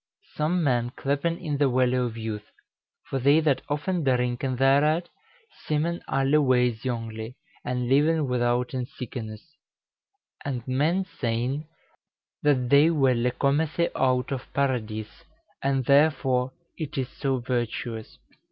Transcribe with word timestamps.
Some 0.33 0.63
men 0.63 0.89
clepen 0.97 1.39
it 1.45 1.59
the 1.59 1.69
Welle 1.69 2.07
of 2.07 2.15
Youthe: 2.15 2.49
for 3.03 3.19
thei 3.19 3.39
that 3.41 3.61
often 3.69 4.03
drynken 4.03 4.57
thereat, 4.57 5.09
semen 5.67 6.01
alle 6.07 6.39
weys 6.41 6.81
yongly, 6.83 7.35
and 7.63 7.87
lyven 7.87 8.25
withouten 8.25 8.87
sykenesse. 8.87 9.53
And 10.43 10.67
men 10.67 11.05
seyn, 11.19 11.67
that 12.41 12.71
that 12.71 12.95
welle 12.95 13.29
comethe 13.39 13.91
out 13.95 14.31
of 14.31 14.51
Paradys: 14.55 15.23
and 15.61 15.85
therefore 15.85 16.51
it 16.79 16.97
is 16.97 17.07
so 17.09 17.37
vertuous." 17.37 18.17